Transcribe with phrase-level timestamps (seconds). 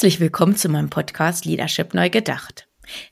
[0.00, 2.66] Herzlich willkommen zu meinem Podcast Leadership Neu Gedacht.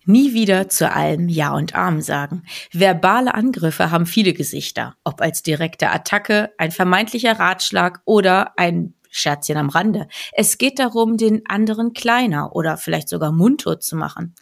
[0.06, 2.45] Nie wieder zu allem Ja und Arm sagen.
[2.73, 9.59] Verbale Angriffe haben viele Gesichter, ob als direkte Attacke, ein vermeintlicher Ratschlag oder ein Scherzchen
[9.59, 10.09] am Rande.
[10.32, 14.34] Es geht darum, den anderen kleiner oder vielleicht sogar mundtot zu machen.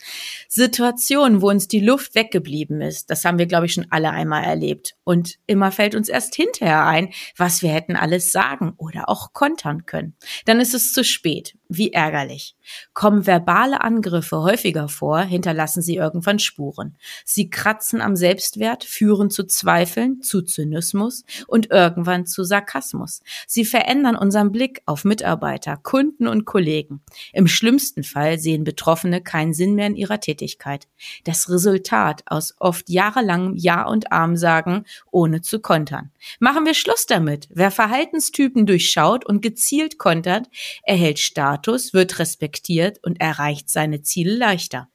[0.48, 4.44] Situationen, wo uns die Luft weggeblieben ist, das haben wir, glaube ich, schon alle einmal
[4.44, 4.94] erlebt.
[5.02, 9.84] Und immer fällt uns erst hinterher ein, was wir hätten alles sagen oder auch kontern
[9.84, 10.14] können.
[10.44, 11.55] Dann ist es zu spät.
[11.68, 12.54] Wie ärgerlich.
[12.94, 16.96] Kommen verbale Angriffe häufiger vor, hinterlassen sie irgendwann Spuren.
[17.24, 23.20] Sie kratzen am Selbstwert, führen zu Zweifeln, zu Zynismus und irgendwann zu Sarkasmus.
[23.48, 27.00] Sie verändern unseren Blick auf Mitarbeiter, Kunden und Kollegen.
[27.32, 30.86] Im schlimmsten Fall sehen Betroffene keinen Sinn mehr in ihrer Tätigkeit.
[31.24, 36.12] Das Resultat aus oft jahrelangem Ja und Arm sagen, ohne zu kontern.
[36.38, 37.48] Machen wir Schluss damit.
[37.50, 40.48] Wer Verhaltenstypen durchschaut und gezielt kontert,
[40.84, 44.88] erhält Status Status wird respektiert und erreicht seine Ziele leichter.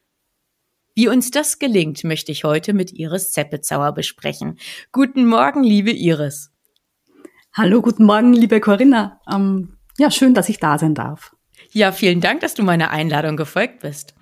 [0.93, 4.59] Wie uns das gelingt, möchte ich heute mit Iris Zeppezauer besprechen.
[4.91, 6.51] Guten Morgen, liebe Iris.
[7.51, 9.19] Hallo, guten Morgen, liebe Corinna.
[9.33, 11.35] Ähm, ja, schön, dass ich da sein darf.
[11.73, 14.13] Ja, vielen Dank, dass du meiner Einladung gefolgt bist.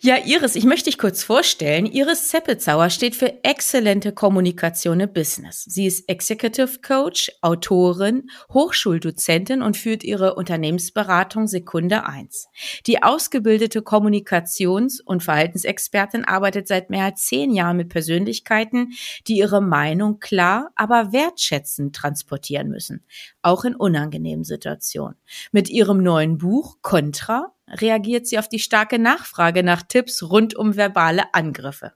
[0.00, 1.86] Ja, Iris, ich möchte dich kurz vorstellen.
[1.86, 5.64] Iris Zeppelzauer steht für exzellente Kommunikation im Business.
[5.64, 12.48] Sie ist Executive Coach, Autorin, Hochschuldozentin und führt ihre Unternehmensberatung Sekunde 1.
[12.86, 18.94] Die ausgebildete Kommunikations- und Verhaltensexpertin arbeitet seit mehr als zehn Jahren mit Persönlichkeiten,
[19.28, 23.04] die ihre Meinung klar, aber wertschätzend transportieren müssen,
[23.42, 25.16] auch in unangenehmen Situationen.
[25.52, 30.76] Mit ihrem neuen Buch Contra reagiert sie auf die starke Nachfrage nach Tipps rund um
[30.76, 31.92] verbale Angriffe.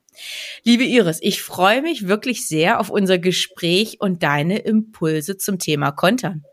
[0.62, 5.90] Liebe Iris, ich freue mich wirklich sehr auf unser Gespräch und deine Impulse zum Thema
[5.90, 6.44] Kontern.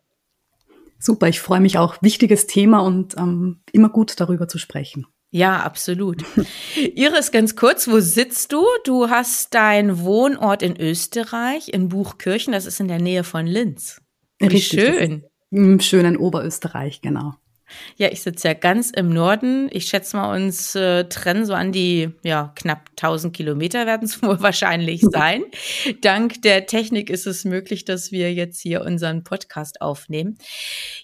[0.97, 2.01] Super, ich freue mich auch.
[2.01, 5.07] Wichtiges Thema und ähm, immer gut darüber zu sprechen.
[5.31, 6.23] Ja, absolut.
[6.95, 8.65] Iris, ganz kurz, wo sitzt du?
[8.83, 14.01] Du hast deinen Wohnort in Österreich, in Buchkirchen, das ist in der Nähe von Linz.
[14.39, 15.23] Wie Richtig, schön.
[15.49, 17.33] Im schönen Oberösterreich, genau.
[17.97, 19.69] Ja, ich sitze ja ganz im Norden.
[19.71, 24.21] Ich schätze mal, uns äh, trennen so an die ja, knapp 1000 Kilometer werden es
[24.23, 25.43] wohl wahrscheinlich sein.
[26.01, 30.37] Dank der Technik ist es möglich, dass wir jetzt hier unseren Podcast aufnehmen.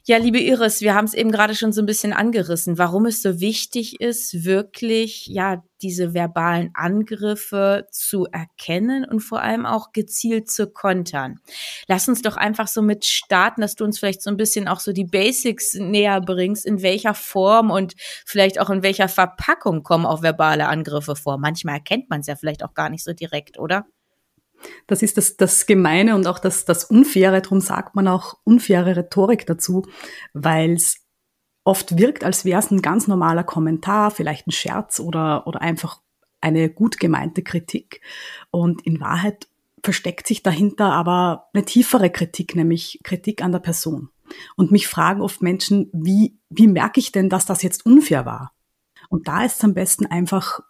[0.06, 3.22] Ja, liebe Iris, wir haben es eben gerade schon so ein bisschen angerissen, warum es
[3.22, 10.50] so wichtig ist, wirklich ja diese verbalen Angriffe zu erkennen und vor allem auch gezielt
[10.50, 11.40] zu kontern.
[11.88, 14.80] Lass uns doch einfach so mit starten, dass du uns vielleicht so ein bisschen auch
[14.80, 17.96] so die Basics näher bringst, in welcher Form und
[18.26, 21.38] vielleicht auch in welcher Verpackung kommen auch verbale Angriffe vor.
[21.38, 23.86] Manchmal erkennt man es ja vielleicht auch gar nicht so direkt, oder?
[24.88, 28.96] Das ist das, das Gemeine und auch das, das Unfaire, darum sagt man auch unfaire
[28.96, 29.86] Rhetorik dazu,
[30.34, 31.07] weil es
[31.68, 36.00] oft wirkt, als wäre es ein ganz normaler Kommentar, vielleicht ein Scherz oder, oder einfach
[36.40, 38.02] eine gut gemeinte Kritik.
[38.52, 39.50] Und in Wahrheit
[39.84, 44.10] versteckt sich dahinter aber eine tiefere Kritik, nämlich Kritik an der Person.
[44.56, 48.54] Und mich fragen oft Menschen, wie, wie merke ich denn, dass das jetzt unfair war?
[49.10, 50.62] Und da ist es am besten einfach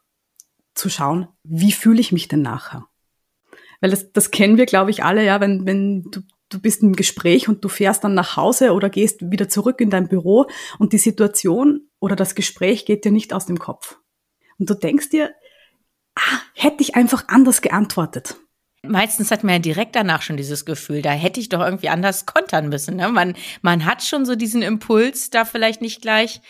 [0.73, 2.87] zu schauen, wie fühle ich mich denn nachher?
[3.81, 6.95] Weil das, das kennen wir, glaube ich, alle, ja, wenn, wenn du du bist im
[6.95, 10.47] Gespräch und du fährst dann nach Hause oder gehst wieder zurück in dein Büro
[10.79, 13.99] und die Situation oder das Gespräch geht dir nicht aus dem Kopf.
[14.57, 15.33] Und du denkst dir,
[16.15, 18.37] ah, hätte ich einfach anders geantwortet.
[18.83, 22.25] Meistens hat man ja direkt danach schon dieses Gefühl, da hätte ich doch irgendwie anders
[22.25, 22.95] kontern müssen.
[22.95, 23.09] Ne?
[23.09, 26.41] Man, man hat schon so diesen Impuls, da vielleicht nicht gleich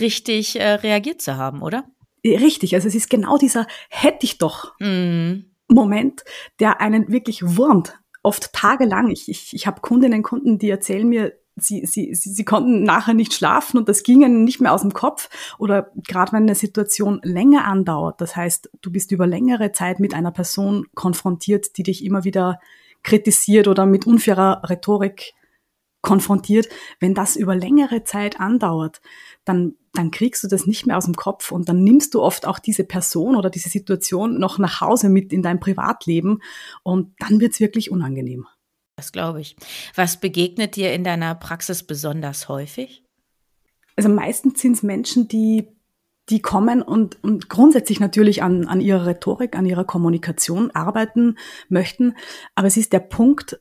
[0.00, 1.84] richtig äh, reagiert zu haben, oder?
[2.24, 5.40] Richtig, also es ist genau dieser hätte ich doch mm.
[5.68, 6.22] Moment,
[6.60, 9.10] der einen wirklich wurmt oft tagelang.
[9.10, 12.82] Ich, ich, ich habe Kundinnen und Kunden, die erzählen mir, sie, sie, sie, sie konnten
[12.82, 15.28] nachher nicht schlafen und das ging ihnen nicht mehr aus dem Kopf.
[15.58, 20.14] Oder gerade wenn eine Situation länger andauert, das heißt, du bist über längere Zeit mit
[20.14, 22.58] einer Person konfrontiert, die dich immer wieder
[23.02, 25.34] kritisiert oder mit unfairer Rhetorik
[26.02, 26.68] konfrontiert,
[27.00, 29.00] wenn das über längere Zeit andauert,
[29.44, 32.46] dann, dann kriegst du das nicht mehr aus dem Kopf und dann nimmst du oft
[32.46, 36.42] auch diese Person oder diese Situation noch nach Hause mit in dein Privatleben
[36.82, 38.46] und dann wird's wirklich unangenehm.
[38.96, 39.56] Das glaube ich.
[39.94, 43.02] Was begegnet dir in deiner Praxis besonders häufig?
[43.96, 45.68] Also meistens sind es Menschen, die
[46.28, 51.36] die kommen und, und grundsätzlich natürlich an, an ihrer Rhetorik, an ihrer Kommunikation arbeiten
[51.68, 52.14] möchten.
[52.54, 53.60] Aber es ist der Punkt,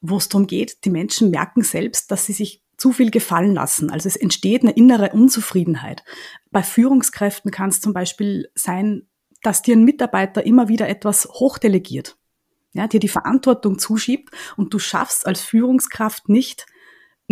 [0.00, 3.90] wo es darum geht, die Menschen merken selbst, dass sie sich zu viel gefallen lassen.
[3.90, 6.02] Also es entsteht eine innere Unzufriedenheit.
[6.50, 9.06] Bei Führungskräften kann es zum Beispiel sein,
[9.42, 12.16] dass dir ein Mitarbeiter immer wieder etwas hochdelegiert,
[12.72, 16.66] ja, dir die Verantwortung zuschiebt und du schaffst als Führungskraft nicht,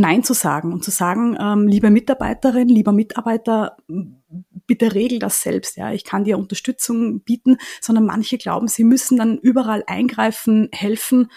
[0.01, 3.79] Nein zu sagen und zu sagen, ähm, liebe Mitarbeiterin, lieber Mitarbeiter,
[4.69, 9.19] bitte regel das selbst, ja, ich kann dir Unterstützung bieten, sondern manche glauben, sie müssen
[9.19, 11.33] dann überall eingreifen, helfen,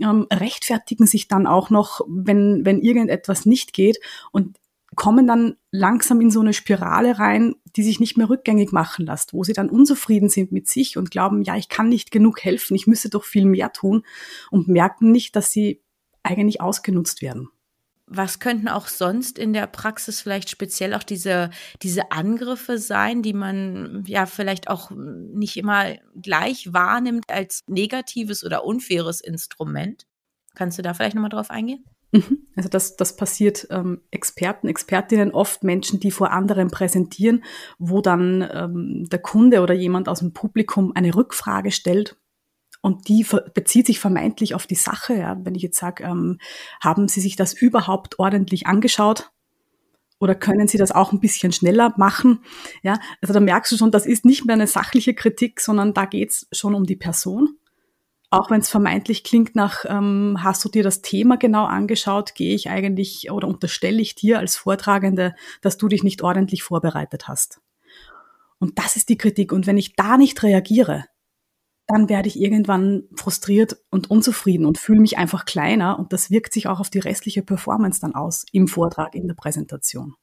[0.00, 3.98] ähm, rechtfertigen sich dann auch noch, wenn, wenn irgendetwas nicht geht
[4.32, 4.58] und
[4.96, 9.32] kommen dann langsam in so eine Spirale rein, die sich nicht mehr rückgängig machen lässt,
[9.32, 12.74] wo sie dann unzufrieden sind mit sich und glauben, ja, ich kann nicht genug helfen,
[12.74, 14.04] ich müsse doch viel mehr tun
[14.50, 15.82] und merken nicht, dass sie
[16.22, 17.48] eigentlich ausgenutzt werden
[18.10, 23.32] was könnten auch sonst in der Praxis vielleicht speziell auch diese, diese Angriffe sein, die
[23.32, 30.06] man ja vielleicht auch nicht immer gleich wahrnimmt als negatives oder unfaires Instrument?
[30.56, 31.84] Kannst du da vielleicht nochmal drauf eingehen?
[32.10, 32.48] Mhm.
[32.56, 37.44] Also das, das passiert ähm, Experten, Expertinnen, oft Menschen, die vor anderen präsentieren,
[37.78, 42.16] wo dann ähm, der Kunde oder jemand aus dem Publikum eine Rückfrage stellt
[42.82, 45.14] und die bezieht sich vermeintlich auf die Sache.
[45.14, 45.36] Ja.
[45.42, 46.38] Wenn ich jetzt sage, ähm,
[46.82, 49.30] haben Sie sich das überhaupt ordentlich angeschaut?
[50.18, 52.44] Oder können Sie das auch ein bisschen schneller machen?
[52.82, 56.04] Ja, also da merkst du schon, das ist nicht mehr eine sachliche Kritik, sondern da
[56.04, 57.56] geht's schon um die Person.
[58.28, 62.54] Auch wenn es vermeintlich klingt nach, ähm, hast du dir das Thema genau angeschaut, gehe
[62.54, 67.60] ich eigentlich oder unterstelle ich dir als Vortragende, dass du dich nicht ordentlich vorbereitet hast.
[68.58, 69.52] Und das ist die Kritik.
[69.52, 71.06] Und wenn ich da nicht reagiere,
[71.90, 76.54] dann werde ich irgendwann frustriert und unzufrieden und fühle mich einfach kleiner und das wirkt
[76.54, 80.14] sich auch auf die restliche Performance dann aus im Vortrag, in der Präsentation.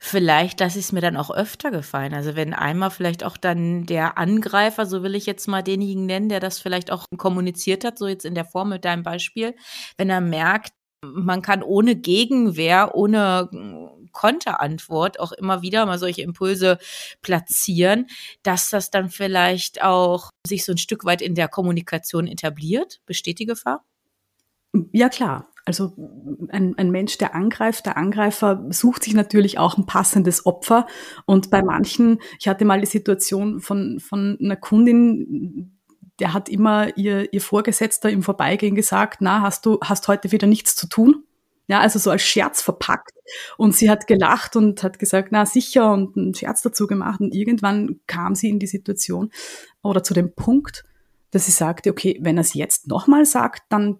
[0.00, 2.14] Vielleicht das ist mir dann auch öfter gefallen.
[2.14, 6.28] Also wenn einmal vielleicht auch dann der Angreifer, so will ich jetzt mal denjenigen nennen,
[6.28, 9.54] der das vielleicht auch kommuniziert hat, so jetzt in der Form mit deinem Beispiel,
[9.96, 10.72] wenn er merkt,
[11.04, 13.50] man kann ohne Gegenwehr, ohne
[14.18, 16.78] Konterantwort auch immer wieder mal solche Impulse
[17.22, 18.08] platzieren,
[18.42, 23.00] dass das dann vielleicht auch sich so ein Stück weit in der Kommunikation etabliert?
[23.06, 23.84] Besteht die Gefahr?
[24.90, 25.46] Ja, klar.
[25.64, 25.92] Also
[26.48, 30.88] ein, ein Mensch, der angreift, der Angreifer sucht sich natürlich auch ein passendes Opfer.
[31.24, 35.78] Und bei manchen, ich hatte mal die Situation von, von einer Kundin,
[36.18, 40.48] der hat immer ihr, ihr Vorgesetzter im Vorbeigehen gesagt, na, hast du, hast heute wieder
[40.48, 41.22] nichts zu tun?
[41.68, 43.12] Ja, also so als Scherz verpackt.
[43.58, 47.20] Und sie hat gelacht und hat gesagt, na sicher und einen Scherz dazu gemacht.
[47.20, 49.30] Und irgendwann kam sie in die Situation
[49.82, 50.84] oder zu dem Punkt,
[51.30, 53.98] dass sie sagte, okay, wenn er es jetzt nochmal sagt, dann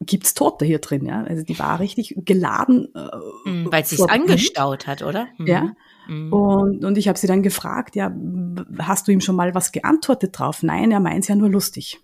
[0.00, 1.24] gibt's Tote hier drin, ja.
[1.24, 2.88] Also die war richtig geladen.
[2.94, 5.28] Äh, mm, Weil es sich angestaut hat, oder?
[5.38, 5.46] Mhm.
[5.46, 5.74] Ja.
[6.08, 6.32] Mhm.
[6.32, 8.14] Und, und ich habe sie dann gefragt, ja,
[8.78, 10.62] hast du ihm schon mal was geantwortet drauf?
[10.62, 12.00] Nein, er meint ja nur lustig.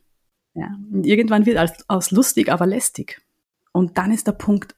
[0.55, 0.69] Ja.
[0.93, 3.23] Und irgendwann wird aus lustig aber lästig.
[3.73, 4.75] Und dann ist der Punkt,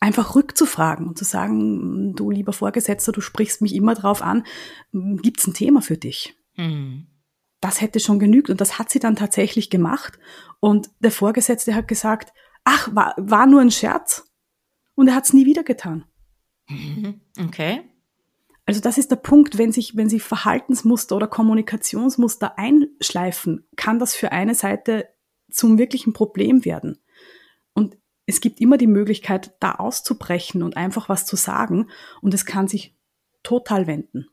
[0.00, 4.44] einfach rückzufragen und zu sagen, du lieber Vorgesetzter, du sprichst mich immer drauf an,
[4.92, 6.36] gibt's ein Thema für dich?
[6.56, 7.06] Mhm.
[7.60, 10.18] Das hätte schon genügt und das hat sie dann tatsächlich gemacht.
[10.60, 14.24] Und der Vorgesetzte hat gesagt, ach, war, war nur ein Scherz.
[14.94, 16.04] Und er hat es nie wieder getan.
[16.68, 17.20] Mhm.
[17.40, 17.82] Okay.
[18.66, 24.14] Also das ist der Punkt, wenn sich, wenn sich Verhaltensmuster oder Kommunikationsmuster einschleifen, kann das
[24.14, 25.08] für eine Seite
[25.50, 26.98] zum wirklichen Problem werden.
[28.28, 31.88] Es gibt immer die Möglichkeit, da auszubrechen und einfach was zu sagen
[32.20, 32.94] und es kann sich
[33.42, 34.28] total wenden.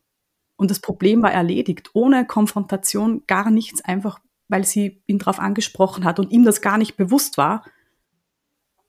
[0.56, 6.04] Und das Problem war erledigt, ohne Konfrontation, gar nichts, einfach weil sie ihn darauf angesprochen
[6.04, 7.64] hat und ihm das gar nicht bewusst war,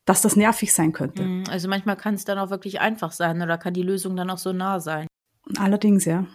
[0.04, 1.24] dass das nervig sein könnte.
[1.24, 4.30] Mhm, also manchmal kann es dann auch wirklich einfach sein oder kann die Lösung dann
[4.30, 5.08] auch so nah sein.
[5.58, 6.28] Allerdings, ja.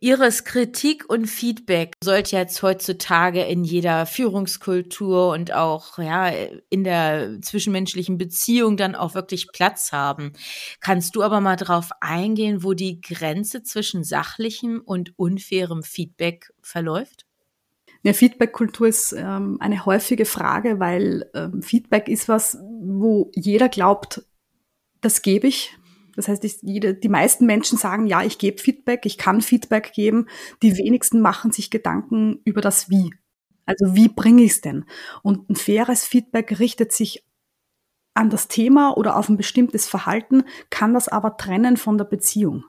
[0.00, 6.30] Ihres Kritik und Feedback sollte jetzt heutzutage in jeder Führungskultur und auch ja
[6.70, 10.34] in der zwischenmenschlichen Beziehung dann auch wirklich Platz haben.
[10.80, 17.26] Kannst du aber mal darauf eingehen, wo die Grenze zwischen sachlichem und unfairem Feedback verläuft?
[18.04, 24.22] Ja, Feedback-Kultur ist ähm, eine häufige Frage, weil ähm, Feedback ist was, wo jeder glaubt,
[25.00, 25.76] das gebe ich,
[26.18, 29.92] das heißt, ich, jede, die meisten Menschen sagen, ja, ich gebe Feedback, ich kann Feedback
[29.92, 30.26] geben.
[30.62, 33.14] Die wenigsten machen sich Gedanken über das Wie.
[33.66, 34.84] Also wie bringe ich es denn?
[35.22, 37.24] Und ein faires Feedback richtet sich
[38.14, 42.64] an das Thema oder auf ein bestimmtes Verhalten, kann das aber trennen von der Beziehung.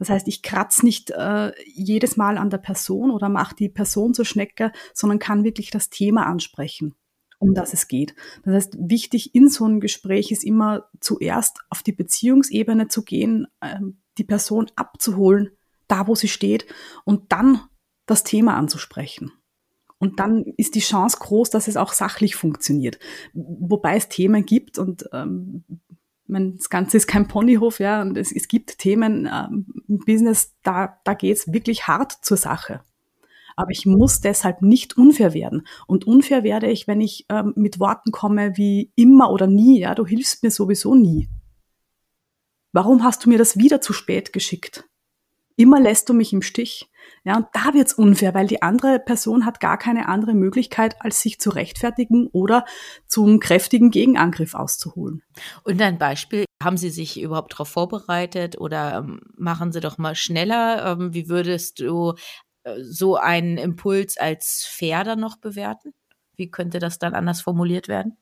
[0.00, 4.14] Das heißt, ich kratze nicht äh, jedes Mal an der Person oder mache die Person
[4.14, 6.96] zur Schnecke, sondern kann wirklich das Thema ansprechen
[7.40, 8.14] um das es geht.
[8.44, 13.48] Das heißt, wichtig in so einem Gespräch ist immer zuerst auf die Beziehungsebene zu gehen,
[13.62, 15.50] ähm, die Person abzuholen,
[15.88, 16.66] da wo sie steht
[17.04, 17.62] und dann
[18.06, 19.32] das Thema anzusprechen.
[19.98, 22.98] Und dann ist die Chance groß, dass es auch sachlich funktioniert.
[23.32, 25.64] Wobei es Themen gibt und ähm,
[26.26, 30.54] mein, das Ganze ist kein Ponyhof, ja, und es, es gibt Themen ähm, im Business,
[30.62, 32.82] da, da geht's wirklich hart zur Sache.
[33.60, 35.66] Aber ich muss deshalb nicht unfair werden.
[35.86, 39.94] Und unfair werde ich, wenn ich ähm, mit Worten komme wie immer oder nie, ja,
[39.94, 41.28] du hilfst mir sowieso nie.
[42.72, 44.88] Warum hast du mir das wieder zu spät geschickt?
[45.56, 46.90] Immer lässt du mich im Stich.
[47.22, 51.20] Ja, und da wird's unfair, weil die andere Person hat gar keine andere Möglichkeit, als
[51.20, 52.64] sich zu rechtfertigen oder
[53.06, 55.22] zum kräftigen Gegenangriff auszuholen.
[55.64, 60.14] Und ein Beispiel, haben Sie sich überhaupt darauf vorbereitet oder ähm, machen Sie doch mal
[60.14, 60.92] schneller?
[60.92, 62.14] Ähm, wie würdest du
[62.82, 65.94] so einen Impuls als fair dann noch bewerten?
[66.36, 68.16] Wie könnte das dann anders formuliert werden?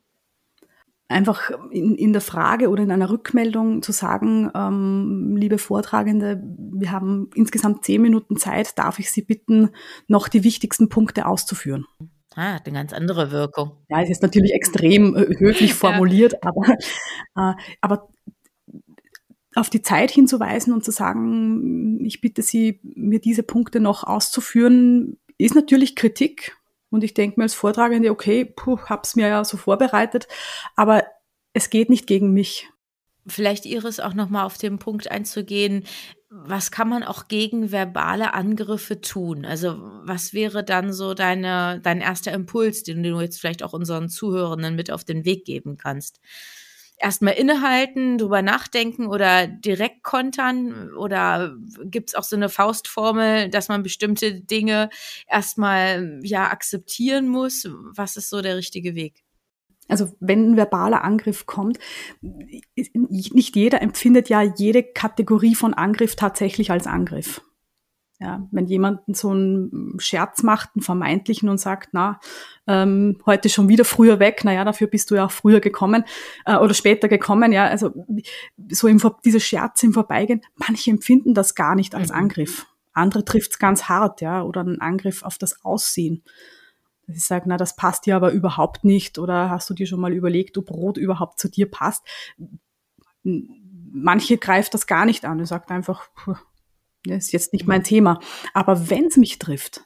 [1.09, 6.93] einfach in, in der Frage oder in einer Rückmeldung zu sagen, ähm, liebe Vortragende, wir
[6.93, 9.71] haben insgesamt zehn Minuten Zeit, darf ich Sie bitten,
[10.07, 11.87] noch die wichtigsten Punkte auszuführen.
[12.35, 13.73] Ah, hat eine ganz andere Wirkung.
[13.89, 16.75] Ja, es ist natürlich extrem äh, höflich formuliert, aber,
[17.37, 18.09] äh, aber
[19.59, 25.19] auf die Zeit hinzuweisen und zu sagen, ich bitte Sie, mir diese Punkte noch auszuführen,
[25.37, 26.57] ist natürlich Kritik,
[26.91, 30.27] und ich denke mir als Vortragende, okay, puh, hab's mir ja so vorbereitet,
[30.75, 31.05] aber
[31.53, 32.71] es geht nicht gegen mich.
[33.27, 35.85] Vielleicht Iris auch nochmal auf den Punkt einzugehen,
[36.31, 39.45] was kann man auch gegen verbale Angriffe tun?
[39.45, 44.09] Also was wäre dann so deine, dein erster Impuls, den du jetzt vielleicht auch unseren
[44.09, 46.21] Zuhörenden mit auf den Weg geben kannst?
[46.99, 50.93] Erstmal innehalten, drüber nachdenken oder direkt kontern?
[50.95, 54.91] Oder gibt es auch so eine Faustformel, dass man bestimmte Dinge
[55.27, 57.69] erstmal ja akzeptieren muss?
[57.95, 59.23] Was ist so der richtige Weg?
[59.89, 61.79] Also wenn ein verbaler Angriff kommt,
[62.75, 67.41] nicht jeder empfindet ja jede Kategorie von Angriff tatsächlich als Angriff.
[68.21, 72.19] Ja, wenn jemand so einen Scherz macht, einen vermeintlichen und sagt, na,
[72.67, 76.03] ähm, heute schon wieder früher weg, naja, dafür bist du ja auch früher gekommen
[76.45, 77.93] äh, oder später gekommen, ja, also
[78.71, 82.17] so im, diese Scherz im Vorbeigehen, manche empfinden das gar nicht als mhm.
[82.17, 82.67] Angriff.
[82.93, 86.25] Andere trifft es ganz hart, ja, oder einen Angriff auf das Aussehen.
[87.07, 90.01] Dass ich sage, na, das passt dir aber überhaupt nicht oder hast du dir schon
[90.01, 92.05] mal überlegt, ob Brot überhaupt zu dir passt?
[93.23, 96.11] Manche greift das gar nicht an und sagt einfach,
[97.05, 98.21] das ist jetzt nicht mein Thema.
[98.55, 99.85] Aber wenn es mich trifft,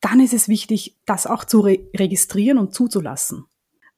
[0.00, 3.44] dann ist es wichtig, das auch zu re registrieren und zuzulassen.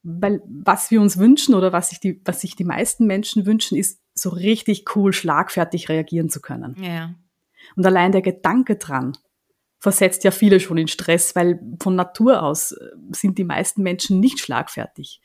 [0.03, 3.77] Weil was wir uns wünschen oder was sich die, was sich die meisten Menschen wünschen,
[3.77, 6.77] ist so richtig cool, schlagfertig reagieren zu können.
[6.81, 7.15] Ja.
[7.77, 9.17] Und allein der Gedanke dran
[9.81, 14.21] versetzt ja viele schon in Stress, weil von Natur aus äh, sind die meisten Menschen
[14.21, 15.21] nicht schlagfertig.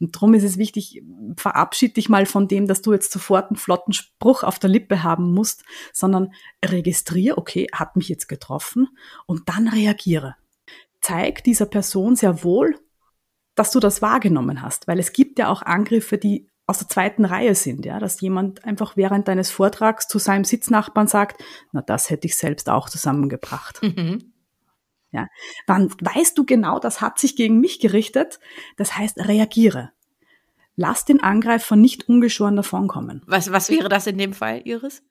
[0.00, 1.02] Und darum ist es wichtig,
[1.36, 5.02] verabschied dich mal von dem, dass du jetzt sofort einen flotten Spruch auf der Lippe
[5.02, 6.32] haben musst, sondern
[6.64, 8.88] registriere, okay, hat mich jetzt getroffen
[9.26, 10.36] und dann reagiere.
[11.00, 12.78] Zeig dieser Person sehr wohl,
[13.54, 17.24] dass du das wahrgenommen hast, weil es gibt ja auch Angriffe, die aus der zweiten
[17.24, 21.42] Reihe sind, ja, dass jemand einfach während deines Vortrags zu seinem Sitznachbarn sagt,
[21.72, 23.82] na, das hätte ich selbst auch zusammengebracht.
[23.82, 24.32] Mhm.
[25.12, 25.28] Ja,
[25.66, 28.38] dann weißt du genau, das hat sich gegen mich gerichtet.
[28.76, 29.90] Das heißt, reagiere.
[30.76, 33.22] Lass den Angreifer nicht ungeschoren davonkommen.
[33.26, 35.02] Was, was wäre das in dem Fall, Iris?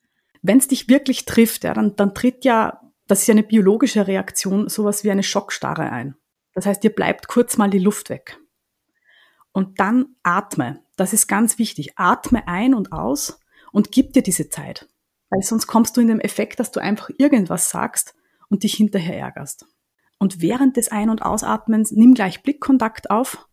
[0.42, 4.08] Wenn es dich wirklich trifft, ja, dann, dann tritt ja, das ist ja eine biologische
[4.08, 6.16] Reaktion, sowas wie eine Schockstarre ein.
[6.54, 8.40] Das heißt, dir bleibt kurz mal die Luft weg.
[9.52, 10.82] Und dann atme.
[10.96, 11.98] Das ist ganz wichtig.
[11.98, 13.40] Atme ein und aus
[13.72, 14.88] und gib dir diese Zeit.
[15.30, 18.16] Weil sonst kommst du in den Effekt, dass du einfach irgendwas sagst
[18.50, 19.66] und dich hinterher ärgerst.
[20.20, 23.48] Und während des Ein- und Ausatmens nimm gleich Blickkontakt auf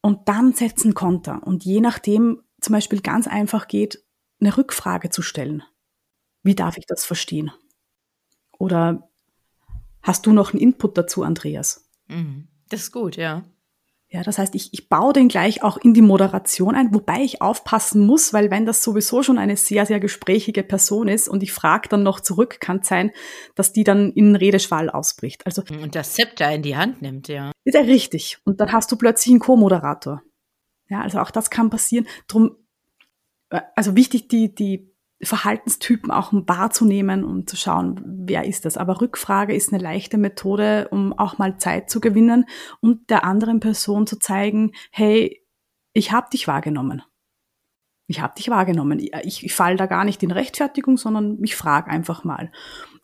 [0.00, 1.42] und dann setzen Konter.
[1.44, 4.02] Und je nachdem zum Beispiel ganz einfach geht,
[4.40, 5.62] eine Rückfrage zu stellen.
[6.42, 7.50] Wie darf ich das verstehen?
[8.58, 9.10] Oder
[10.02, 11.90] hast du noch einen Input dazu, Andreas?
[12.08, 12.48] Mhm.
[12.68, 13.42] Das ist gut, ja.
[14.12, 17.40] Ja, das heißt, ich, ich baue den gleich auch in die Moderation ein, wobei ich
[17.40, 21.52] aufpassen muss, weil wenn das sowieso schon eine sehr, sehr gesprächige Person ist und ich
[21.52, 23.12] frage dann noch zurück, kann sein,
[23.54, 25.46] dass die dann in Redeschwall ausbricht.
[25.46, 27.52] Also und das Zepter in die Hand nimmt, ja.
[27.64, 28.38] Ist ja richtig.
[28.44, 30.22] Und dann hast du plötzlich einen Co-Moderator.
[30.88, 32.08] Ja, also auch das kann passieren.
[32.26, 32.56] Drum,
[33.50, 34.89] äh, also wichtig, die, die
[35.22, 38.76] Verhaltenstypen auch wahrzunehmen und zu schauen, wer ist das.
[38.76, 42.46] Aber Rückfrage ist eine leichte Methode, um auch mal Zeit zu gewinnen
[42.80, 45.44] und der anderen Person zu zeigen, hey,
[45.92, 47.02] ich habe dich wahrgenommen.
[48.06, 48.98] Ich habe dich wahrgenommen.
[48.98, 52.50] Ich, ich falle da gar nicht in Rechtfertigung, sondern ich frage einfach mal.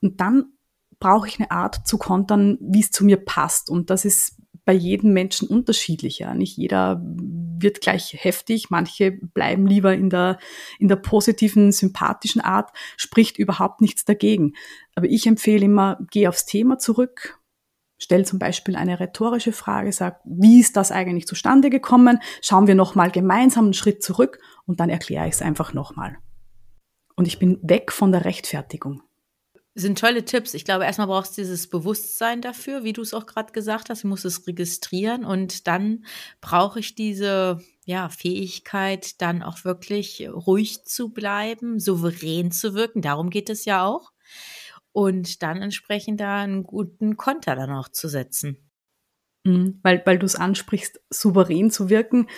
[0.01, 0.53] Und dann
[0.99, 3.71] brauche ich eine Art zu kontern, wie es zu mir passt.
[3.71, 6.19] Und das ist bei jedem Menschen unterschiedlich.
[6.19, 6.35] Ja.
[6.35, 10.39] Nicht jeder wird gleich heftig, manche bleiben lieber in der,
[10.79, 14.55] in der positiven, sympathischen Art, spricht überhaupt nichts dagegen.
[14.95, 17.41] Aber ich empfehle immer, geh aufs Thema zurück,
[17.97, 22.19] stell zum Beispiel eine rhetorische Frage, sag, wie ist das eigentlich zustande gekommen?
[22.43, 26.19] Schauen wir nochmal gemeinsam einen Schritt zurück und dann erkläre ich es einfach nochmal.
[27.15, 29.01] Und ich bin weg von der Rechtfertigung
[29.79, 30.55] sind tolle Tipps.
[30.55, 33.99] Ich glaube, erstmal brauchst du dieses Bewusstsein dafür, wie du es auch gerade gesagt hast.
[33.99, 36.07] Ich muss es registrieren und dann
[36.41, 43.03] brauche ich diese ja, Fähigkeit, dann auch wirklich ruhig zu bleiben, souverän zu wirken.
[43.03, 44.13] Darum geht es ja auch.
[44.93, 48.57] Und dann entsprechend da einen guten Konter dann auch zu setzen.
[49.45, 52.29] Mhm, weil, weil du es ansprichst, souverän zu wirken,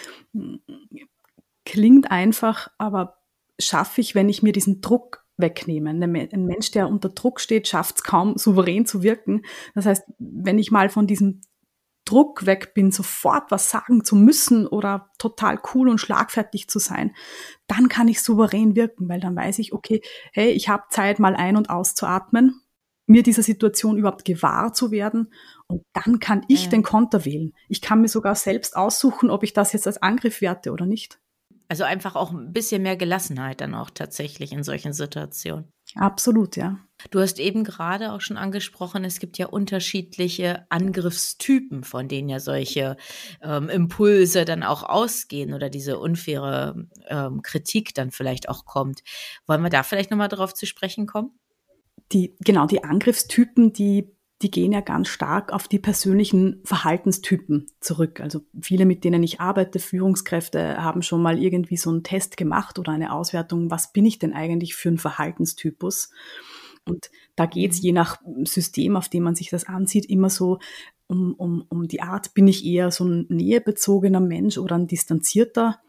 [1.65, 3.23] klingt einfach, aber
[3.61, 6.03] schaffe ich, wenn ich mir diesen Druck wegnehmen.
[6.03, 9.43] Ein Mensch, der unter Druck steht, schafft es kaum, souverän zu wirken.
[9.75, 11.41] Das heißt, wenn ich mal von diesem
[12.05, 17.15] Druck weg bin, sofort was sagen zu müssen oder total cool und schlagfertig zu sein,
[17.67, 20.01] dann kann ich souverän wirken, weil dann weiß ich, okay,
[20.33, 22.63] hey, ich habe Zeit, mal ein- und auszuatmen,
[23.07, 25.33] mir dieser Situation überhaupt gewahr zu werden
[25.67, 26.71] und dann kann ich ja.
[26.71, 27.53] den Konter wählen.
[27.69, 31.21] Ich kann mir sogar selbst aussuchen, ob ich das jetzt als Angriff werte oder nicht.
[31.69, 35.71] Also einfach auch ein bisschen mehr Gelassenheit dann auch tatsächlich in solchen Situationen.
[35.95, 36.79] Absolut, ja.
[37.11, 42.41] Du hast eben gerade auch schon angesprochen, es gibt ja unterschiedliche Angriffstypen, von denen ja
[42.41, 42.97] solche
[43.43, 49.03] ähm, Impulse dann auch ausgehen oder diese unfaire ähm, Kritik dann vielleicht auch kommt.
[49.47, 51.39] Wollen wir da vielleicht nochmal drauf zu sprechen kommen?
[52.13, 54.11] Die, genau, die Angriffstypen, die
[54.43, 58.21] die gehen ja ganz stark auf die persönlichen Verhaltenstypen zurück.
[58.21, 62.79] Also viele, mit denen ich arbeite, Führungskräfte, haben schon mal irgendwie so einen Test gemacht
[62.79, 66.11] oder eine Auswertung, was bin ich denn eigentlich für ein Verhaltenstypus?
[66.85, 70.59] Und da geht es je nach System, auf dem man sich das ansieht, immer so
[71.09, 75.81] um, um, um die Art, bin ich eher so ein nähebezogener Mensch oder ein distanzierter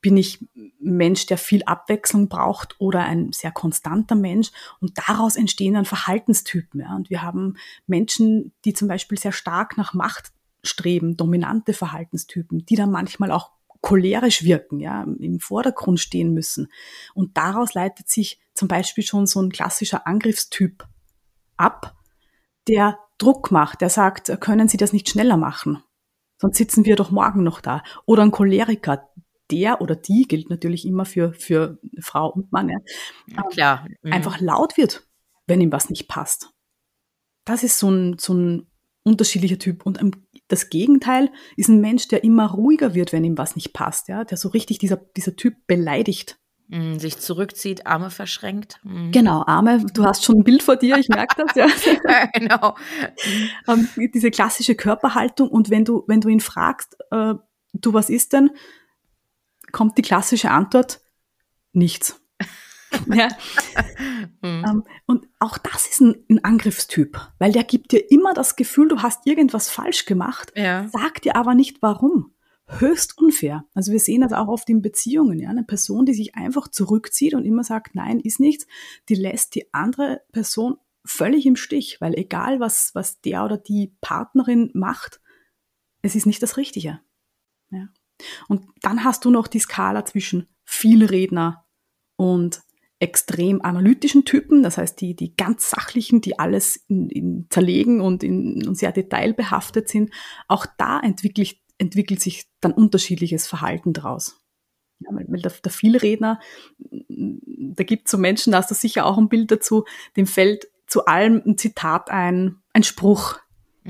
[0.00, 0.46] bin ich
[0.78, 4.50] Mensch, der viel Abwechslung braucht oder ein sehr konstanter Mensch?
[4.80, 6.80] Und daraus entstehen dann Verhaltenstypen.
[6.80, 6.96] Ja.
[6.96, 12.76] Und wir haben Menschen, die zum Beispiel sehr stark nach Macht streben, dominante Verhaltenstypen, die
[12.76, 13.50] dann manchmal auch
[13.82, 16.68] cholerisch wirken, ja, im Vordergrund stehen müssen.
[17.14, 20.86] Und daraus leitet sich zum Beispiel schon so ein klassischer Angriffstyp
[21.56, 21.96] ab,
[22.68, 25.82] der Druck macht, der sagt, können Sie das nicht schneller machen?
[26.38, 27.82] Sonst sitzen wir doch morgen noch da.
[28.06, 29.08] Oder ein Choleriker,
[29.50, 32.78] der oder die gilt natürlich immer für, für Frau und Mann, ja,
[33.26, 33.86] ja klar.
[34.02, 34.12] Mhm.
[34.12, 35.06] einfach laut wird,
[35.46, 36.50] wenn ihm was nicht passt.
[37.44, 38.70] Das ist so ein, so ein
[39.02, 39.86] unterschiedlicher Typ.
[39.86, 40.00] Und
[40.48, 44.24] das Gegenteil ist ein Mensch, der immer ruhiger wird, wenn ihm was nicht passt, ja,
[44.24, 46.38] der so richtig dieser, dieser Typ beleidigt.
[46.68, 48.78] Mhm, sich zurückzieht, Arme verschränkt.
[48.84, 49.10] Mhm.
[49.10, 49.84] Genau, Arme.
[49.92, 51.66] Du hast schon ein Bild vor dir, ich merke das, ja.
[52.08, 52.76] ja genau.
[53.66, 57.34] Ähm, diese klassische Körperhaltung und wenn du, wenn du ihn fragst, äh,
[57.72, 58.50] du, was ist denn?
[59.72, 61.00] Kommt die klassische Antwort,
[61.72, 62.20] nichts.
[63.06, 63.28] ja.
[64.42, 64.64] mhm.
[64.64, 68.88] um, und auch das ist ein, ein, Angriffstyp, weil der gibt dir immer das Gefühl,
[68.88, 70.88] du hast irgendwas falsch gemacht, ja.
[70.88, 72.34] sagt dir aber nicht warum.
[72.66, 73.64] Höchst unfair.
[73.74, 75.40] Also wir sehen das auch oft in Beziehungen.
[75.40, 75.50] Ja?
[75.50, 78.66] Eine Person, die sich einfach zurückzieht und immer sagt, nein, ist nichts,
[79.08, 83.92] die lässt die andere Person völlig im Stich, weil egal was, was der oder die
[84.00, 85.20] Partnerin macht,
[86.02, 87.00] es ist nicht das Richtige.
[88.48, 91.66] Und dann hast du noch die Skala zwischen Vielredner
[92.16, 92.62] und
[93.00, 98.22] extrem analytischen Typen, das heißt die, die ganz sachlichen, die alles in, in zerlegen und,
[98.22, 100.10] in, und sehr detailbehaftet sind.
[100.48, 104.38] Auch da entwickelt, entwickelt sich dann unterschiedliches Verhalten draus.
[105.00, 106.40] Ja, weil der, der Vielredner,
[107.08, 110.66] da gibt es so Menschen, da hast du sicher auch ein Bild dazu, dem fällt
[110.86, 113.38] zu allem ein Zitat ein, ein Spruch,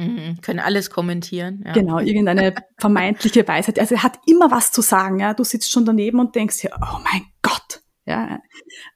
[0.00, 1.62] Mhm, können alles kommentieren.
[1.66, 1.72] Ja.
[1.72, 3.78] Genau, irgendeine vermeintliche Weisheit.
[3.78, 5.20] Also er hat immer was zu sagen.
[5.20, 7.82] Ja, du sitzt schon daneben und denkst ja, oh mein Gott.
[8.06, 8.40] Ja,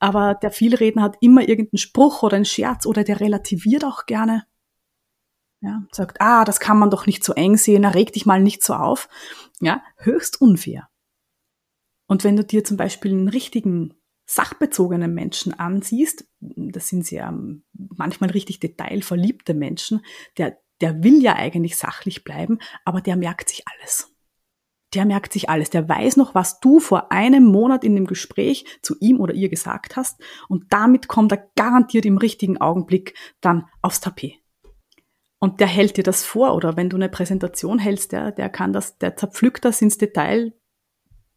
[0.01, 4.45] aber der Vielredner hat immer irgendeinen Spruch oder einen Scherz oder der relativiert auch gerne.
[5.61, 8.63] Ja, sagt, ah, das kann man doch nicht so eng sehen, reg dich mal nicht
[8.63, 9.09] so auf.
[9.61, 10.89] Ja, höchst unfair.
[12.07, 13.95] Und wenn du dir zum Beispiel einen richtigen
[14.27, 17.33] sachbezogenen Menschen ansiehst, das sind sehr
[17.73, 20.05] manchmal richtig detailverliebte Menschen,
[20.39, 24.11] der, der will ja eigentlich sachlich bleiben, aber der merkt sich alles.
[24.95, 25.71] Der merkt sich alles.
[25.71, 29.49] Der weiß noch, was du vor einem Monat in dem Gespräch zu ihm oder ihr
[29.49, 34.35] gesagt hast und damit kommt er garantiert im richtigen Augenblick dann aufs Tapet.
[35.41, 38.73] Und der hält dir das vor oder wenn du eine Präsentation hältst, der, der kann
[38.73, 40.55] das, der zerpflückt das ins Detail,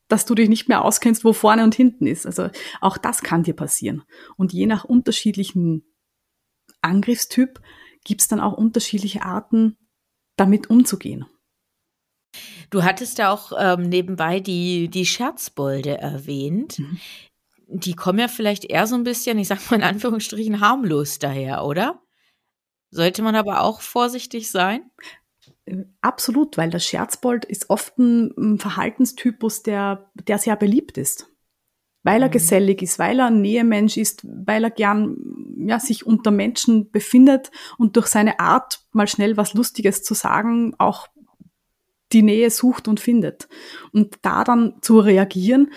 [0.07, 2.25] dass du dich nicht mehr auskennst, wo vorne und hinten ist.
[2.25, 4.03] Also auch das kann dir passieren.
[4.37, 5.83] Und je nach unterschiedlichen
[6.81, 7.59] Angriffstyp
[8.07, 9.77] gibt es dann auch unterschiedliche Arten,
[10.37, 11.25] damit umzugehen.
[12.69, 16.79] Du hattest ja auch ähm, nebenbei die, die Scherzbolde erwähnt.
[16.79, 16.99] Mhm.
[17.67, 21.65] Die kommen ja vielleicht eher so ein bisschen, ich sag mal in Anführungsstrichen, harmlos daher,
[21.65, 22.01] oder?
[22.89, 24.89] Sollte man aber auch vorsichtig sein?
[25.65, 31.29] Äh, absolut, weil der Scherzbold ist oft ein Verhaltenstypus, der, der sehr beliebt ist.
[32.07, 32.31] Weil er mhm.
[32.31, 35.17] gesellig ist, weil er ein Nähemensch ist, weil er gern
[35.57, 40.73] ja, sich unter Menschen befindet und durch seine Art, mal schnell was Lustiges zu sagen,
[40.77, 41.09] auch
[42.13, 43.49] die Nähe sucht und findet.
[43.91, 45.73] Und da dann zu reagieren,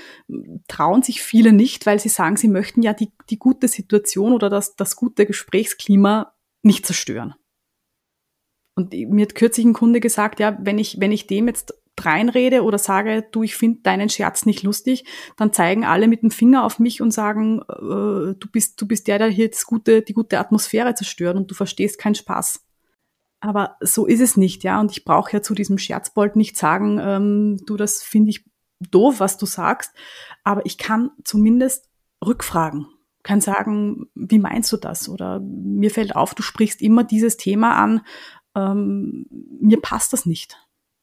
[0.69, 4.49] trauen sich viele nicht, weil sie sagen, sie möchten ja die, die gute Situation oder
[4.49, 7.35] das, das gute Gesprächsklima nicht zerstören.
[8.77, 12.63] Und mir hat kürzlich ein Kunde gesagt, ja, wenn ich, wenn ich dem jetzt reinrede
[12.63, 15.05] oder sage, du, ich finde deinen Scherz nicht lustig,
[15.37, 19.07] dann zeigen alle mit dem Finger auf mich und sagen, äh, du bist, du bist
[19.07, 22.65] der, der hier das gute, die gute Atmosphäre zerstört und du verstehst keinen Spaß.
[23.41, 24.81] Aber so ist es nicht, ja.
[24.81, 28.45] Und ich brauche ja zu diesem Scherzbold nicht sagen, ähm, du, das finde ich
[28.81, 29.93] doof, was du sagst.
[30.45, 31.89] Aber ich kann zumindest
[32.25, 32.87] rückfragen
[33.23, 35.09] kann sagen, wie meinst du das?
[35.09, 38.01] Oder mir fällt auf, du sprichst immer dieses Thema an,
[38.57, 39.27] ähm,
[39.61, 40.57] mir passt das nicht.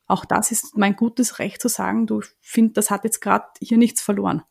[0.07, 3.77] Auch das ist mein gutes Recht zu sagen, du find, das hat jetzt gerade hier
[3.77, 4.41] nichts verloren.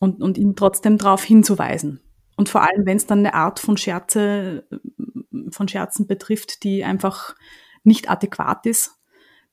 [0.00, 2.00] Und, und ihn trotzdem darauf hinzuweisen.
[2.36, 4.66] Und vor allem, wenn es dann eine Art von Scherze,
[5.50, 7.36] von Scherzen betrifft, die einfach
[7.84, 9.00] nicht adäquat ist,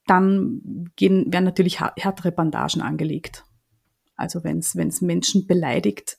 [0.08, 3.46] dann gehen, werden natürlich härtere Bandagen angelegt.
[4.16, 6.18] Also wenn es Menschen beleidigt,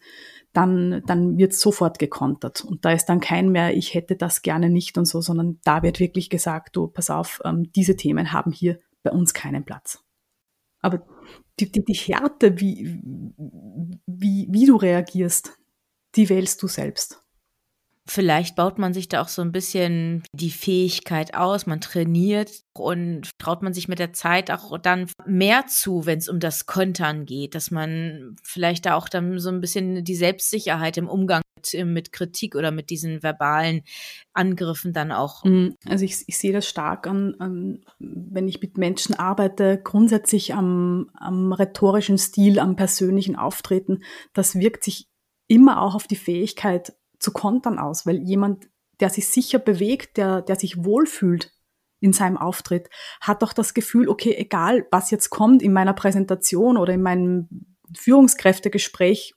[0.53, 2.63] dann, dann wird sofort gekontert.
[2.65, 5.83] Und da ist dann kein mehr, ich hätte das gerne nicht und so, sondern da
[5.83, 10.05] wird wirklich gesagt, du, pass auf, ähm, diese Themen haben hier bei uns keinen Platz.
[10.81, 11.07] Aber
[11.59, 13.01] die, die, die Härte, wie,
[14.07, 15.59] wie, wie du reagierst,
[16.17, 17.25] die wählst du selbst.
[18.09, 23.31] Vielleicht baut man sich da auch so ein bisschen die Fähigkeit aus, man trainiert und
[23.39, 27.27] traut man sich mit der Zeit auch dann mehr zu, wenn es um das Kontern
[27.27, 31.87] geht, dass man vielleicht da auch dann so ein bisschen die Selbstsicherheit im Umgang mit,
[31.87, 33.83] mit Kritik oder mit diesen verbalen
[34.33, 35.45] Angriffen dann auch.
[35.45, 35.77] Mhm.
[35.87, 41.11] Also ich, ich sehe das stark an, an, wenn ich mit Menschen arbeite, grundsätzlich am,
[41.15, 44.03] am rhetorischen Stil, am persönlichen Auftreten.
[44.33, 45.09] Das wirkt sich
[45.47, 48.69] immer auch auf die Fähigkeit zu kontern aus, weil jemand,
[49.01, 51.53] der sich sicher bewegt, der, der sich wohlfühlt
[52.01, 56.77] in seinem Auftritt, hat doch das Gefühl, okay, egal was jetzt kommt in meiner Präsentation
[56.77, 57.49] oder in meinem
[57.97, 59.35] Führungskräftegespräch,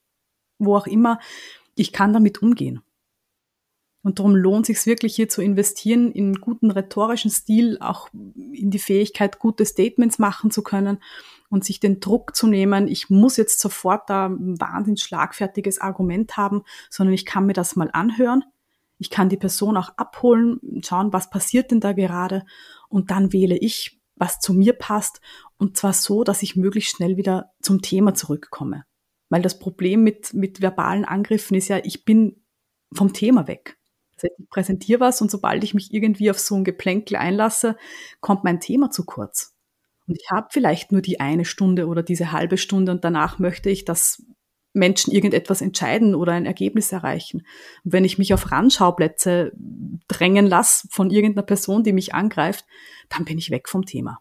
[0.57, 1.19] wo auch immer,
[1.75, 2.81] ich kann damit umgehen.
[4.01, 8.79] Und darum lohnt sich wirklich hier zu investieren in guten rhetorischen Stil, auch in die
[8.79, 10.99] Fähigkeit, gute Statements machen zu können
[11.55, 16.35] und sich den Druck zu nehmen, ich muss jetzt sofort da ein wahnsinnig schlagfertiges Argument
[16.35, 18.43] haben, sondern ich kann mir das mal anhören.
[18.97, 22.45] Ich kann die Person auch abholen, schauen, was passiert denn da gerade
[22.89, 25.21] und dann wähle ich, was zu mir passt
[25.57, 28.83] und zwar so, dass ich möglichst schnell wieder zum Thema zurückkomme.
[29.29, 32.43] Weil das Problem mit, mit verbalen Angriffen ist ja, ich bin
[32.93, 33.77] vom Thema weg.
[34.15, 37.77] Das heißt, ich präsentiere was und sobald ich mich irgendwie auf so ein Geplänkel einlasse,
[38.19, 39.54] kommt mein Thema zu kurz.
[40.07, 43.69] Und ich habe vielleicht nur die eine Stunde oder diese halbe Stunde und danach möchte
[43.69, 44.23] ich, dass
[44.73, 47.43] Menschen irgendetwas entscheiden oder ein Ergebnis erreichen.
[47.83, 49.53] Und wenn ich mich auf Randschauplätze
[50.07, 52.65] drängen lasse von irgendeiner Person, die mich angreift,
[53.09, 54.19] dann bin ich weg vom Thema.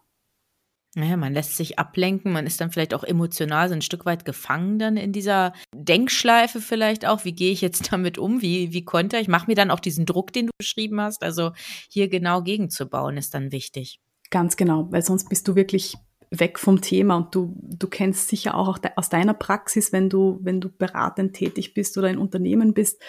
[0.97, 4.23] Naja, man lässt sich ablenken, man ist dann vielleicht auch emotional so ein Stück weit
[4.23, 7.25] gefangen dann in dieser Denkschleife vielleicht auch.
[7.25, 8.41] Wie gehe ich jetzt damit um?
[8.41, 9.27] Wie, wie konnte ich?
[9.27, 11.21] Mach mir dann auch diesen Druck, den du beschrieben hast.
[11.21, 11.51] Also
[11.89, 13.99] hier genau gegenzubauen, ist dann wichtig.
[14.31, 15.97] Ganz genau, weil sonst bist du wirklich
[16.31, 20.61] weg vom Thema und du, du kennst sicher auch aus deiner Praxis, wenn du, wenn
[20.61, 23.01] du beratend tätig bist oder in Unternehmen bist,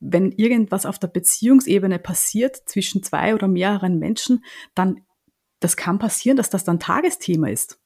[0.00, 5.02] wenn irgendwas auf der Beziehungsebene passiert zwischen zwei oder mehreren Menschen, dann,
[5.60, 7.80] das kann passieren, dass das dann Tagesthema ist.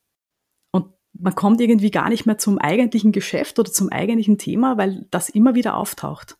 [0.73, 5.07] Und man kommt irgendwie gar nicht mehr zum eigentlichen Geschäft oder zum eigentlichen Thema, weil
[5.11, 6.39] das immer wieder auftaucht.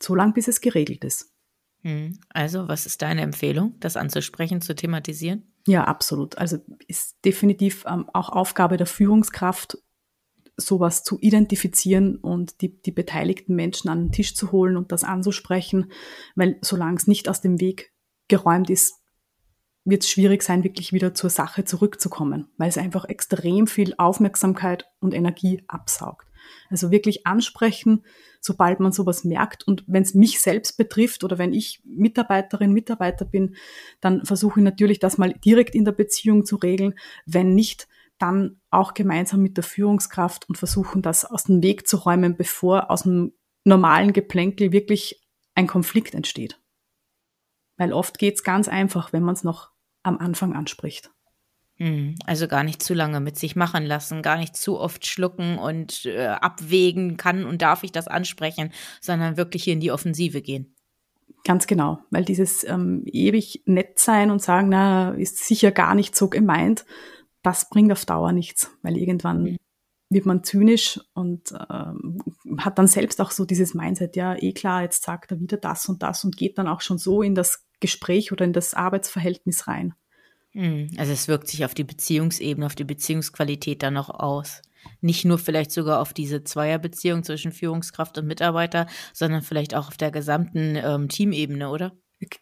[0.00, 1.34] So lange, bis es geregelt ist.
[1.88, 2.18] Hm.
[2.28, 5.44] Also, was ist deine Empfehlung, das anzusprechen, zu thematisieren?
[5.66, 6.36] Ja, absolut.
[6.36, 9.78] Also ist definitiv ähm, auch Aufgabe der Führungskraft,
[10.58, 15.04] sowas zu identifizieren und die, die beteiligten Menschen an den Tisch zu holen und das
[15.04, 15.90] anzusprechen,
[16.34, 17.92] weil solange es nicht aus dem Weg
[18.28, 18.96] geräumt ist,
[19.84, 24.86] wird es schwierig sein, wirklich wieder zur Sache zurückzukommen, weil es einfach extrem viel Aufmerksamkeit
[25.00, 26.27] und Energie absaugt.
[26.70, 28.04] Also wirklich ansprechen,
[28.40, 29.66] sobald man sowas merkt.
[29.66, 33.56] Und wenn es mich selbst betrifft oder wenn ich Mitarbeiterin, Mitarbeiter bin,
[34.00, 36.94] dann versuche ich natürlich, das mal direkt in der Beziehung zu regeln.
[37.26, 41.96] Wenn nicht, dann auch gemeinsam mit der Führungskraft und versuchen, das aus dem Weg zu
[41.96, 43.32] räumen, bevor aus dem
[43.64, 45.22] normalen Geplänkel wirklich
[45.54, 46.60] ein Konflikt entsteht.
[47.76, 49.70] Weil oft geht es ganz einfach, wenn man es noch
[50.02, 51.10] am Anfang anspricht.
[51.78, 55.58] Hm, also gar nicht zu lange mit sich machen lassen, gar nicht zu oft schlucken
[55.58, 60.42] und äh, abwägen, kann und darf ich das ansprechen, sondern wirklich hier in die Offensive
[60.42, 60.74] gehen.
[61.44, 66.16] Ganz genau, weil dieses ähm, ewig nett sein und sagen, na, ist sicher gar nicht
[66.16, 66.84] so gemeint,
[67.42, 69.56] das bringt auf Dauer nichts, weil irgendwann mhm.
[70.10, 72.18] wird man zynisch und ähm,
[72.58, 75.88] hat dann selbst auch so dieses Mindset, ja, eh klar, jetzt sagt er wieder das
[75.88, 79.68] und das und geht dann auch schon so in das Gespräch oder in das Arbeitsverhältnis
[79.68, 79.94] rein.
[80.52, 80.90] Mhm.
[80.96, 84.62] Also es wirkt sich auf die Beziehungsebene, auf die Beziehungsqualität dann noch aus.
[85.00, 89.96] Nicht nur vielleicht sogar auf diese Zweierbeziehung zwischen Führungskraft und Mitarbeiter, sondern vielleicht auch auf
[89.96, 91.92] der gesamten ähm, Teamebene, oder?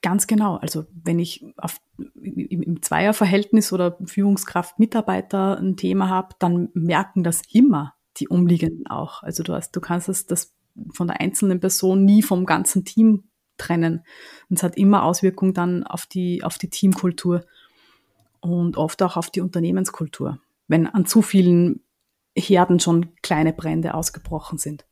[0.00, 0.56] Ganz genau.
[0.56, 1.78] Also wenn ich auf,
[2.14, 9.22] im, im Zweierverhältnis oder Führungskraft-Mitarbeiter ein Thema habe, dann merken das immer die Umliegenden auch.
[9.22, 10.54] Also du hast, du kannst das, das
[10.94, 13.24] von der einzelnen Person nie vom ganzen Team
[13.58, 14.02] trennen.
[14.48, 17.44] Und es hat immer Auswirkungen dann auf die, auf die Teamkultur
[18.54, 21.82] und oft auch auf die Unternehmenskultur, wenn an zu vielen
[22.36, 24.84] Herden schon kleine Brände ausgebrochen sind.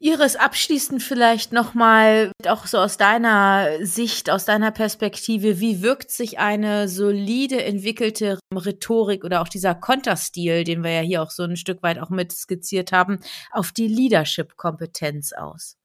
[0.00, 6.38] Iris, abschließend vielleicht nochmal, auch so aus deiner Sicht, aus deiner Perspektive, wie wirkt sich
[6.38, 11.56] eine solide entwickelte Rhetorik oder auch dieser Konterstil, den wir ja hier auch so ein
[11.56, 13.20] Stück weit auch mit skizziert haben,
[13.50, 15.78] auf die Leadership-Kompetenz aus?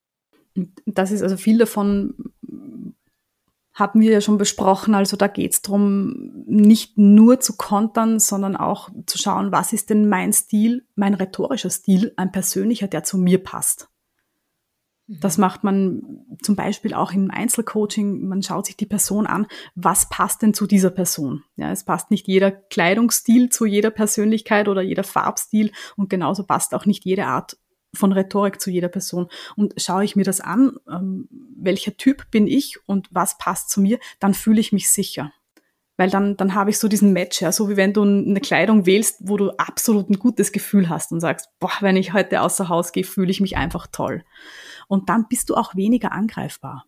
[0.86, 2.34] Das ist also viel davon
[3.80, 4.94] haben wir ja schon besprochen.
[4.94, 9.90] Also da geht es darum, nicht nur zu kontern, sondern auch zu schauen, was ist
[9.90, 13.90] denn mein Stil, mein rhetorischer Stil, ein persönlicher, der zu mir passt.
[15.08, 15.20] Mhm.
[15.22, 18.28] Das macht man zum Beispiel auch im Einzelcoaching.
[18.28, 19.48] Man schaut sich die Person an.
[19.76, 21.44] Was passt denn zu dieser Person?
[21.56, 26.74] Ja, es passt nicht jeder Kleidungsstil zu jeder Persönlichkeit oder jeder Farbstil und genauso passt
[26.76, 27.58] auch nicht jede Art
[27.94, 29.30] von Rhetorik zu jeder Person.
[29.56, 33.82] Und schaue ich mir das an, ähm, welcher Typ bin ich und was passt zu
[33.82, 35.32] mir, dann fühle ich mich sicher.
[35.98, 38.86] Weil dann, dann habe ich so diesen Match, ja, so wie wenn du eine Kleidung
[38.86, 42.70] wählst, wo du absolut ein gutes Gefühl hast und sagst, boah, wenn ich heute außer
[42.70, 44.24] Haus gehe, fühle ich mich einfach toll.
[44.88, 46.86] Und dann bist du auch weniger angreifbar.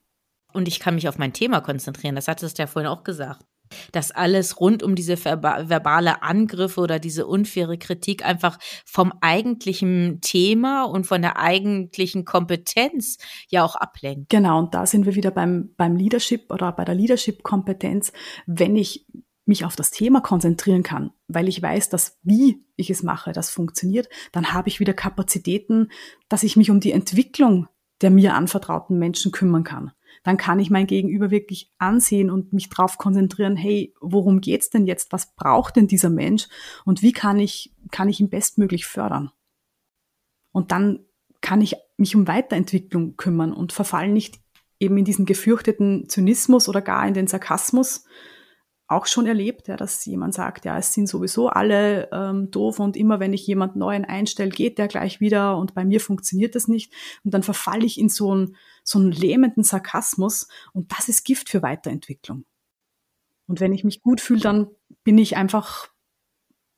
[0.53, 2.15] Und ich kann mich auf mein Thema konzentrieren.
[2.15, 3.45] Das hattest du ja vorhin auch gesagt
[3.91, 10.83] dass alles rund um diese verbale Angriffe oder diese unfaire Kritik einfach vom eigentlichen Thema
[10.83, 13.17] und von der eigentlichen Kompetenz
[13.49, 14.29] ja auch ablenkt.
[14.29, 18.11] Genau, und da sind wir wieder beim, beim Leadership oder bei der Leadership-Kompetenz.
[18.45, 19.05] Wenn ich
[19.45, 23.49] mich auf das Thema konzentrieren kann, weil ich weiß, dass wie ich es mache, das
[23.49, 25.91] funktioniert, dann habe ich wieder Kapazitäten,
[26.29, 27.67] dass ich mich um die Entwicklung
[28.01, 29.91] der mir anvertrauten Menschen kümmern kann
[30.23, 34.85] dann kann ich mein Gegenüber wirklich ansehen und mich darauf konzentrieren, hey, worum geht's denn
[34.85, 35.11] jetzt?
[35.11, 36.47] Was braucht denn dieser Mensch?
[36.85, 39.31] Und wie kann ich, kann ich ihn bestmöglich fördern?
[40.51, 40.99] Und dann
[41.41, 44.39] kann ich mich um Weiterentwicklung kümmern und verfallen nicht
[44.79, 48.05] eben in diesen gefürchteten Zynismus oder gar in den Sarkasmus,
[48.91, 52.97] auch schon erlebt, ja, dass jemand sagt, ja, es sind sowieso alle ähm, doof und
[52.97, 56.67] immer wenn ich jemand Neuen einstelle, geht der gleich wieder und bei mir funktioniert das
[56.67, 56.93] nicht.
[57.23, 61.49] Und dann verfalle ich in so einen, so einen lähmenden Sarkasmus und das ist Gift
[61.49, 62.45] für Weiterentwicklung.
[63.47, 64.67] Und wenn ich mich gut fühle, dann
[65.03, 65.89] bin ich einfach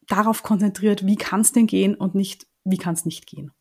[0.07, 3.51] darauf konzentriert, wie kann es denn gehen und nicht, wie kann es nicht gehen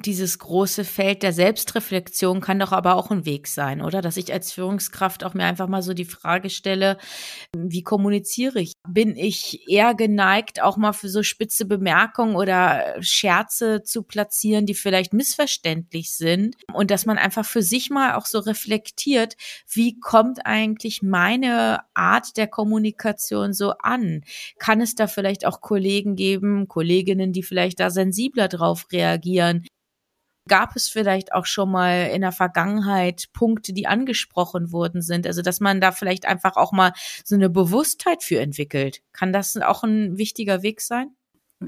[0.00, 4.00] dieses große Feld der Selbstreflexion kann doch aber auch ein Weg sein, oder?
[4.00, 6.98] Dass ich als Führungskraft auch mir einfach mal so die Frage stelle,
[7.56, 8.72] wie kommuniziere ich?
[8.88, 14.74] Bin ich eher geneigt, auch mal für so spitze Bemerkungen oder Scherze zu platzieren, die
[14.74, 16.56] vielleicht missverständlich sind?
[16.72, 19.36] Und dass man einfach für sich mal auch so reflektiert,
[19.70, 24.22] wie kommt eigentlich meine Art der Kommunikation so an?
[24.58, 29.66] Kann es da vielleicht auch Kollegen geben, Kolleginnen, die vielleicht da sensibler drauf reagieren?
[30.48, 35.26] Gab es vielleicht auch schon mal in der Vergangenheit Punkte, die angesprochen worden sind?
[35.26, 36.92] Also, dass man da vielleicht einfach auch mal
[37.24, 39.02] so eine Bewusstheit für entwickelt.
[39.12, 41.14] Kann das auch ein wichtiger Weg sein?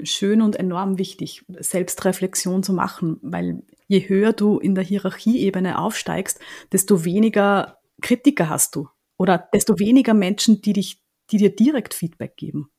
[0.03, 6.39] Schön und enorm wichtig, Selbstreflexion zu machen, weil je höher du in der Hierarchieebene aufsteigst,
[6.73, 12.35] desto weniger Kritiker hast du oder desto weniger Menschen, die dich, die dir direkt Feedback
[12.35, 12.69] geben.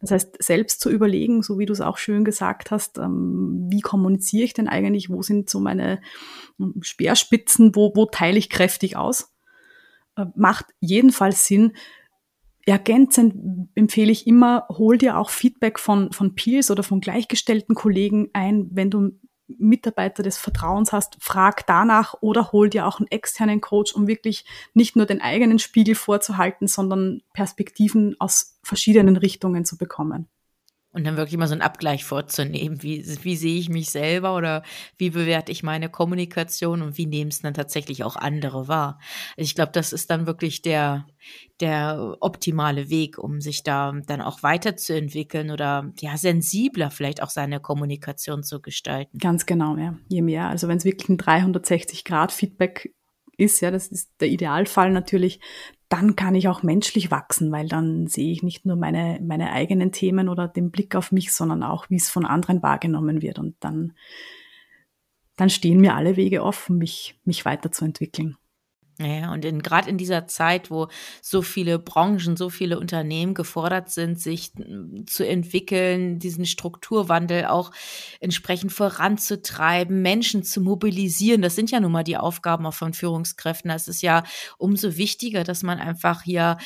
[0.00, 3.80] Das heißt, selbst zu überlegen, so wie du es auch schön gesagt hast, ähm, wie
[3.80, 6.00] kommuniziere ich denn eigentlich, wo sind so meine
[6.58, 9.34] ähm, Speerspitzen, wo, wo teile ich kräftig aus,
[10.16, 11.72] äh, macht jedenfalls Sinn.
[12.66, 18.28] Ergänzend empfehle ich immer, hol dir auch Feedback von, von Peers oder von gleichgestellten Kollegen
[18.32, 19.12] ein, wenn du
[19.58, 24.44] Mitarbeiter des Vertrauens hast, frag danach oder hol dir auch einen externen Coach, um wirklich
[24.74, 30.28] nicht nur den eigenen Spiegel vorzuhalten, sondern Perspektiven aus verschiedenen Richtungen zu bekommen.
[30.92, 32.82] Und dann wirklich mal so einen Abgleich vorzunehmen.
[32.82, 34.64] Wie, wie sehe ich mich selber oder
[34.98, 38.98] wie bewerte ich meine Kommunikation und wie nehmen es dann tatsächlich auch andere wahr?
[39.36, 41.06] Ich glaube, das ist dann wirklich der,
[41.60, 47.60] der optimale Weg, um sich da dann auch weiterzuentwickeln oder ja, sensibler vielleicht auch seine
[47.60, 49.18] Kommunikation zu gestalten.
[49.18, 49.96] Ganz genau, ja.
[50.08, 50.48] Je mehr.
[50.48, 52.94] Also wenn es wirklich ein 360-Grad-Feedback
[53.40, 55.40] ist, ja, das ist der Idealfall natürlich,
[55.88, 59.90] dann kann ich auch menschlich wachsen, weil dann sehe ich nicht nur meine, meine eigenen
[59.90, 63.40] Themen oder den Blick auf mich, sondern auch, wie es von anderen wahrgenommen wird.
[63.40, 63.94] Und dann,
[65.36, 68.36] dann stehen mir alle Wege offen, mich, mich weiterzuentwickeln.
[69.02, 70.88] Ja, und in, gerade in dieser Zeit, wo
[71.22, 77.70] so viele Branchen, so viele Unternehmen gefordert sind, sich hm, zu entwickeln, diesen Strukturwandel auch
[78.20, 83.70] entsprechend voranzutreiben, Menschen zu mobilisieren, das sind ja nun mal die Aufgaben auch von Führungskräften.
[83.70, 84.22] Das ist ja
[84.58, 86.58] umso wichtiger, dass man einfach hier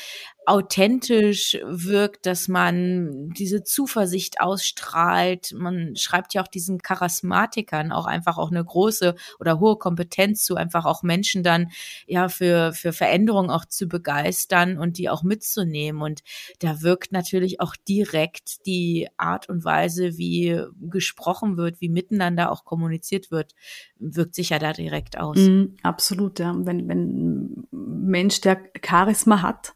[0.47, 5.53] authentisch wirkt, dass man diese Zuversicht ausstrahlt.
[5.57, 10.55] Man schreibt ja auch diesen Charismatikern auch einfach auch eine große oder hohe Kompetenz zu,
[10.55, 11.71] einfach auch Menschen dann
[12.07, 16.01] ja für, für Veränderungen auch zu begeistern und die auch mitzunehmen.
[16.01, 16.21] Und
[16.59, 22.65] da wirkt natürlich auch direkt die Art und Weise, wie gesprochen wird, wie miteinander auch
[22.65, 23.53] kommuniziert wird,
[23.97, 25.37] wirkt sich ja da direkt aus.
[25.37, 26.53] Mm, absolut, ja.
[26.57, 29.73] Wenn, wenn ein Mensch, der Charisma hat,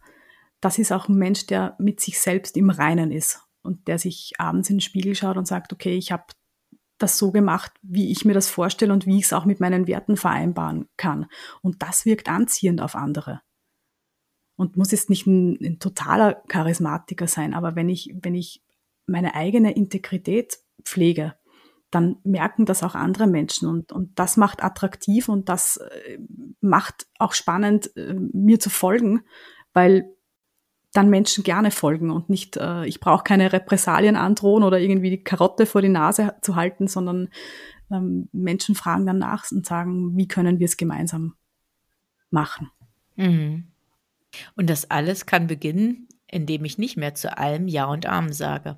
[0.62, 4.34] das ist auch ein Mensch, der mit sich selbst im Reinen ist und der sich
[4.38, 6.26] abends in den Spiegel schaut und sagt, okay, ich habe
[6.98, 9.88] das so gemacht, wie ich mir das vorstelle und wie ich es auch mit meinen
[9.88, 11.28] Werten vereinbaren kann.
[11.62, 13.41] Und das wirkt anziehend auf andere.
[14.58, 18.62] Und muss jetzt nicht ein, ein totaler Charismatiker sein, aber wenn ich, wenn ich
[19.08, 21.36] meine eigene Integrität pflege,
[21.91, 26.19] dann merken das auch andere Menschen und, und das macht attraktiv und das äh,
[26.62, 29.22] macht auch spannend, äh, mir zu folgen,
[29.74, 30.13] weil
[30.93, 35.23] dann Menschen gerne folgen und nicht, äh, ich brauche keine Repressalien androhen oder irgendwie die
[35.23, 37.30] Karotte vor die Nase zu halten, sondern
[37.91, 41.36] ähm, Menschen fragen dann nach und sagen, wie können wir es gemeinsam
[42.32, 42.71] machen.
[43.15, 43.67] Mhm.
[44.56, 48.78] Und das alles kann beginnen, indem ich nicht mehr zu allem Ja und Amen sage.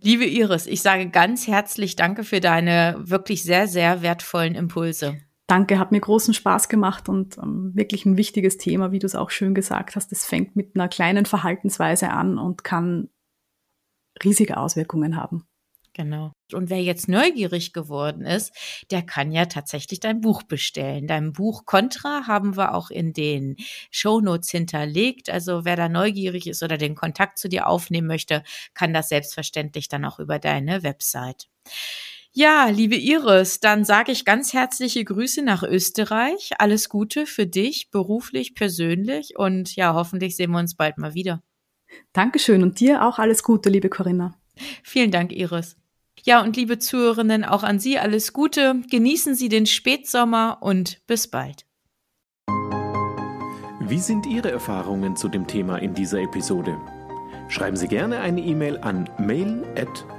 [0.00, 5.18] Liebe Iris, ich sage ganz herzlich Danke für deine wirklich sehr, sehr wertvollen Impulse.
[5.48, 9.14] Danke, hat mir großen Spaß gemacht und ähm, wirklich ein wichtiges Thema, wie du es
[9.14, 10.12] auch schön gesagt hast.
[10.12, 13.08] Es fängt mit einer kleinen Verhaltensweise an und kann
[14.22, 15.48] riesige Auswirkungen haben.
[15.94, 16.32] Genau.
[16.52, 18.52] Und wer jetzt neugierig geworden ist,
[18.90, 21.06] der kann ja tatsächlich dein Buch bestellen.
[21.06, 23.56] Dein Buch Contra haben wir auch in den
[23.90, 25.30] Show Notes hinterlegt.
[25.30, 29.88] Also wer da neugierig ist oder den Kontakt zu dir aufnehmen möchte, kann das selbstverständlich
[29.88, 31.48] dann auch über deine Website.
[32.32, 36.52] Ja, liebe Iris, dann sage ich ganz herzliche Grüße nach Österreich.
[36.58, 41.42] Alles Gute für dich, beruflich, persönlich und ja, hoffentlich sehen wir uns bald mal wieder.
[42.12, 44.34] Dankeschön und dir auch alles Gute, liebe Corinna.
[44.82, 45.76] Vielen Dank, Iris.
[46.24, 48.82] Ja, und liebe Zuhörerinnen, auch an Sie alles Gute.
[48.90, 51.64] Genießen Sie den Spätsommer und bis bald.
[53.80, 56.76] Wie sind Ihre Erfahrungen zu dem Thema in dieser Episode?
[57.48, 60.17] Schreiben Sie gerne eine E-Mail an mail@